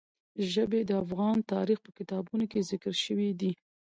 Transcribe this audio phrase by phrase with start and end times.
[0.51, 3.51] ژبې د افغان تاریخ په کتابونو کې ذکر شوي دي.